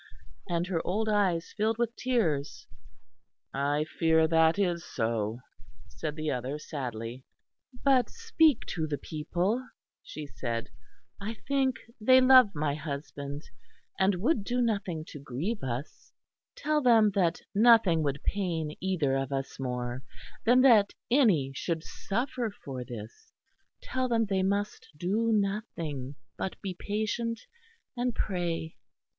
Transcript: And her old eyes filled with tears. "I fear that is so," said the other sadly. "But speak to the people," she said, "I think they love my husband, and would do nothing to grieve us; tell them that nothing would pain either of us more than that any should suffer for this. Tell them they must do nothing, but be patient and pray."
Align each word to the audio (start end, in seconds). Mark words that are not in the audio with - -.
And 0.49 0.65
her 0.65 0.81
old 0.83 1.07
eyes 1.07 1.53
filled 1.55 1.77
with 1.77 1.95
tears. 1.95 2.65
"I 3.53 3.83
fear 3.83 4.27
that 4.27 4.57
is 4.57 4.83
so," 4.83 5.41
said 5.89 6.15
the 6.15 6.31
other 6.31 6.57
sadly. 6.57 7.23
"But 7.83 8.09
speak 8.09 8.65
to 8.69 8.87
the 8.87 8.97
people," 8.97 9.63
she 10.01 10.25
said, 10.25 10.71
"I 11.21 11.35
think 11.47 11.75
they 12.03 12.19
love 12.19 12.55
my 12.55 12.73
husband, 12.73 13.43
and 13.99 14.15
would 14.15 14.43
do 14.43 14.59
nothing 14.59 15.05
to 15.09 15.19
grieve 15.19 15.61
us; 15.61 16.11
tell 16.55 16.81
them 16.81 17.11
that 17.11 17.39
nothing 17.53 18.01
would 18.01 18.23
pain 18.23 18.75
either 18.81 19.15
of 19.15 19.31
us 19.31 19.59
more 19.59 20.01
than 20.45 20.61
that 20.61 20.93
any 21.11 21.51
should 21.53 21.83
suffer 21.83 22.51
for 22.65 22.83
this. 22.83 23.31
Tell 23.83 24.07
them 24.07 24.25
they 24.25 24.41
must 24.41 24.87
do 24.97 25.31
nothing, 25.31 26.15
but 26.39 26.59
be 26.63 26.73
patient 26.73 27.39
and 27.95 28.15
pray." 28.15 28.77